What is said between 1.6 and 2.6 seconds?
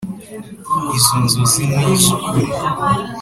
ni iz ukuri